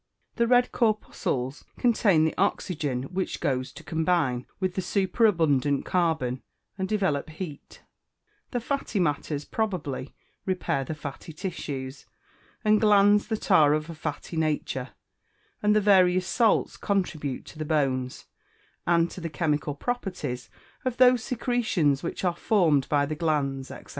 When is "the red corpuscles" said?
0.37-1.63